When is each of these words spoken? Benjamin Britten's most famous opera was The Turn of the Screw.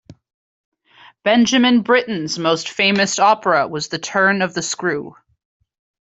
Benjamin 1.23 1.83
Britten's 1.83 2.39
most 2.39 2.69
famous 2.69 3.19
opera 3.19 3.67
was 3.67 3.89
The 3.89 3.99
Turn 3.99 4.41
of 4.41 4.55
the 4.55 4.63
Screw. 4.63 5.15